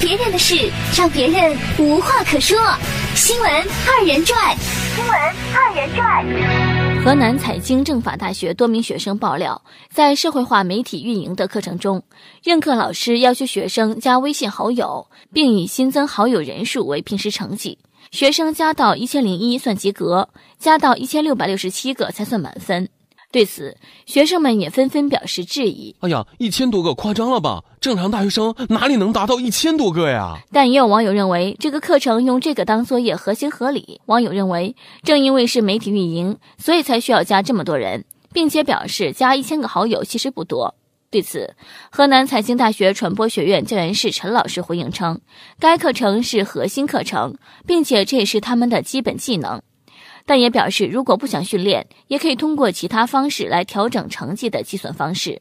[0.00, 2.56] 别人的事让别人无话可说。
[3.16, 4.56] 新闻二人转，
[4.94, 5.12] 新闻
[5.52, 7.04] 二人转。
[7.04, 12.00] 河南财经政法大学多名学生爆料，在社会化媒体运营的课程中，
[12.44, 17.76] 任课老师要求学生加微信好友，并以新增好友人数为平时成绩。
[18.12, 20.28] 学生加到一千零一算及格，
[20.58, 22.88] 加到一千六百六十七个才算满分。
[23.30, 23.76] 对此，
[24.06, 25.94] 学生们也纷纷表示质疑。
[26.00, 27.62] 哎呀，一千多个夸张了吧？
[27.78, 30.38] 正常大学生哪里能达到一千多个呀？
[30.50, 34.00] 但也有网友认为，这个课程用这个当作业合情合理。
[34.06, 40.74] 网友认为，正因为是媒体运营，所以才需要加这么多人，并且表示加一千个好友其实不多。
[41.10, 41.54] 对此，
[41.90, 45.20] 河南财经大学传播学院教研室陈老师回应称，
[45.60, 49.60] 该课程是核心课程，并且这也是他们的基本技能。
[50.28, 55.40] 但也表示，如果不想训练，也可以通过其他方式来调整成绩的计算方式。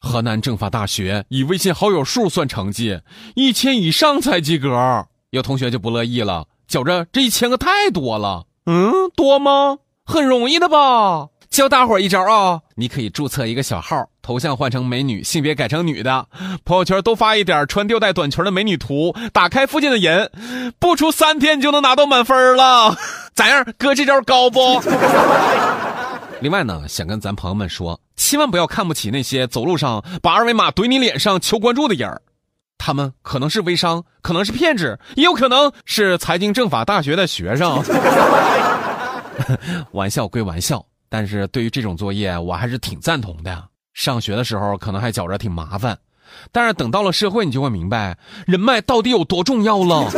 [0.00, 3.00] 河南政法大学以微信好友数算成绩，
[3.36, 5.06] 一千以上才及格。
[5.30, 8.46] 有同学就不乐意了，觉着这一千个太多了。
[8.66, 9.78] 嗯，多吗？
[10.04, 11.28] 很容易的吧。
[11.48, 12.60] 教大伙一招啊！
[12.74, 16.26] 你可以注册一个小号，头像换成美女，性别改成女的，
[16.64, 20.30] 朋友圈多发一点穿吊带短裙的美女图，打开附近的人，
[20.80, 22.96] 不出三天你就能拿到满分了。
[23.36, 24.82] 咋样，哥这招高不？
[26.40, 32.22] 另外呢，想跟咱朋友们说，千万不要看不起那些走路上把二维码怼你脸上求关注的人儿，
[32.78, 37.82] 他们可能是微商，可能是骗子，也有可能是财经政法大学的学生。
[39.92, 40.84] 玩笑归玩笑。
[41.08, 43.64] 但是对于这种作业，我还是挺赞同的。
[43.92, 45.96] 上学的时候可能还觉着挺麻烦，
[46.50, 50.10] 但是等到了社会，你就会明白人脉到底有多重要了。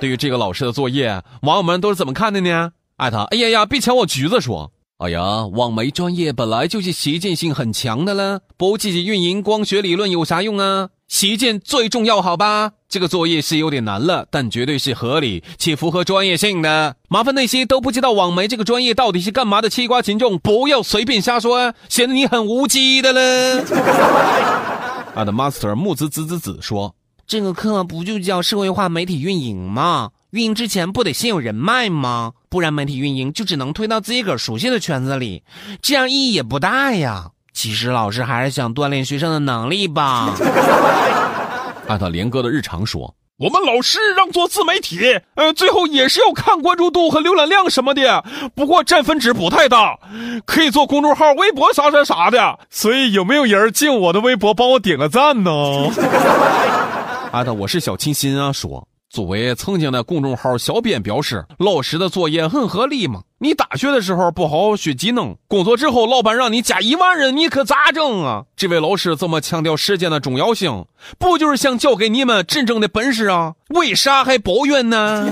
[0.00, 2.72] 对于这个老师的作业，网友们都是怎么看的呢？
[2.96, 4.72] 艾特，哎呀呀，别抢我橘子说。
[4.98, 10.88] 哎呀，网媒专业本来就是实践性很强的了，不积极运营，光学理论有啥用啊？
[11.06, 12.72] 实践最重要，好吧？
[12.88, 16.96] 这个作业是有点难了，但绝对是合理且符合专业性的。
[17.08, 23.64] 麻烦那些都不知道网媒这个专业到底是干嘛的吃瓜群众，不要随便瞎说，显得你很无稽的了。
[25.14, 26.94] 啊的 master 木子子子子说
[27.28, 30.12] ：“这个课不就叫社会化媒体运营吗？
[30.30, 32.32] 运营之前不得先有人脉吗？
[32.48, 35.42] 不然媒体运营就只能推到自己个熟悉的圈子里，
[35.82, 37.26] 这样意义也不大呀。
[37.52, 40.34] 其实老师还是想锻炼学生的能力吧。
[41.86, 48.24] ”按照连哥的日常说，我们老师让做自媒体，呃，最后也是要看关注度和浏览量什么的，
[48.54, 49.98] 不过占分值不太大，
[50.46, 52.58] 可以做公众号、微博啥啥啥的。
[52.70, 55.50] 所以有没有人进我的微博帮我点个赞呢？
[57.38, 58.88] 阿达，我是小清新啊，说。
[59.08, 63.22] 作为曾经的公众号小编表示，老师的作业很合理嘛。
[63.38, 68.44] 你大学的时候不好好学技能，工作之后老板让你加一万人，你可咋整啊？
[68.56, 70.84] 这位老师这么强调时间的重要性，
[71.16, 73.54] 不就是想教给你们真正的本事啊？
[73.68, 75.24] 为啥还抱怨呢？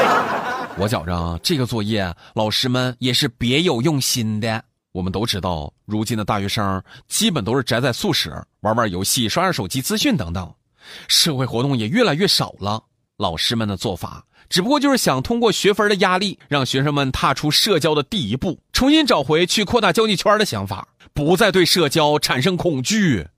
[0.76, 4.62] 我觉着这个作业老师们也是别有用心的。
[4.92, 10.52] 我们都知道，如今的大学生基本都是宅在宿舍，玩玩游戏、刷刷手机资讯等等，
[11.08, 12.84] 社会活动也越来越少了。
[13.18, 23.28] 老师们的做法，只不过就是想通过学分的压力，让学生们踏出社交的第一步，重新找回去扩大交际圈的想法，不再对社交产生恐惧。